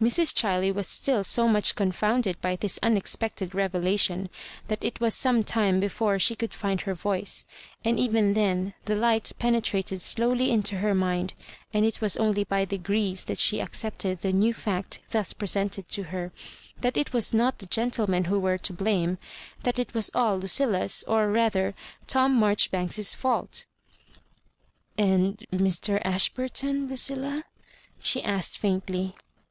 [0.00, 4.30] Mr&, Ghiley was still so much confounded by this unexpected revelation
[4.68, 7.44] that it was some time before she could find her voice;
[7.84, 11.34] and even then the light penetrated slowly into her mind,
[11.74, 15.86] and it was only by degrees t^t she ac cepted the new fact thus presented
[15.90, 16.32] to her;
[16.80, 19.18] that it was not the gentlemen who were to blsune—
[19.62, 21.74] that it was all LuciUa'fi or rather
[22.06, 23.66] Tom Marjori banks's fault
[24.96, 26.00] "And Mr.
[26.02, 27.42] Ashburton, Ludlla?*'
[28.00, 29.14] she asked faintly.